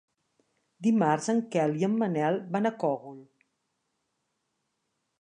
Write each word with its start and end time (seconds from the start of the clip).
Dimarts 0.87 1.27
en 1.33 1.43
Quel 1.57 1.77
i 1.83 1.87
en 1.89 1.99
Manel 2.05 2.41
van 2.57 2.73
al 2.73 2.75
Cogul. 2.87 3.23